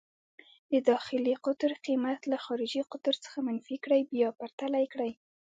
د 0.71 0.73
داخلي 0.89 1.33
قطر 1.45 1.71
قېمت 1.85 2.21
له 2.31 2.37
خارجي 2.45 2.81
قطر 2.91 3.15
څخه 3.23 3.37
منفي 3.47 3.77
کړئ، 3.83 4.01
بیا 4.11 4.29
پرتله 4.39 4.77
یې 4.83 4.87
کړئ. 4.93 5.11